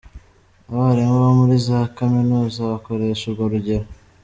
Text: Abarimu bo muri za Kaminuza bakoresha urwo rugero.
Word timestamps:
Abarimu 0.69 1.15
bo 1.23 1.31
muri 1.39 1.55
za 1.67 1.79
Kaminuza 1.95 2.59
bakoresha 2.71 3.23
urwo 3.25 3.43
rugero. 3.53 3.87